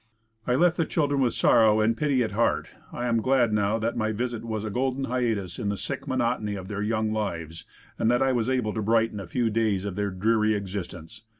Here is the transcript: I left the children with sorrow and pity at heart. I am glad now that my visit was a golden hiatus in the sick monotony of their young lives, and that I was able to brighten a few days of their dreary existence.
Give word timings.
I 0.47 0.55
left 0.55 0.77
the 0.77 0.85
children 0.85 1.21
with 1.21 1.33
sorrow 1.33 1.79
and 1.79 1.95
pity 1.95 2.23
at 2.23 2.31
heart. 2.31 2.69
I 2.91 3.05
am 3.05 3.21
glad 3.21 3.53
now 3.53 3.77
that 3.77 3.95
my 3.95 4.11
visit 4.11 4.43
was 4.43 4.63
a 4.63 4.71
golden 4.71 5.03
hiatus 5.03 5.59
in 5.59 5.69
the 5.69 5.77
sick 5.77 6.07
monotony 6.07 6.55
of 6.55 6.67
their 6.69 6.81
young 6.81 7.13
lives, 7.13 7.65
and 7.99 8.09
that 8.09 8.23
I 8.23 8.31
was 8.33 8.49
able 8.49 8.73
to 8.73 8.81
brighten 8.81 9.19
a 9.19 9.27
few 9.27 9.51
days 9.51 9.85
of 9.85 9.95
their 9.95 10.09
dreary 10.09 10.55
existence. 10.55 11.21